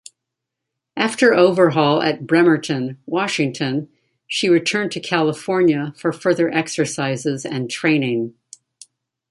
After 0.97 1.31
overhaul 1.35 2.01
at 2.01 2.25
Bremerton, 2.25 2.97
Washington, 3.05 3.87
she 4.25 4.49
returned 4.49 4.91
to 4.93 4.99
California 4.99 5.93
for 5.95 6.11
further 6.11 6.49
exercises 6.49 7.45
and 7.45 7.69
training. 7.69 8.33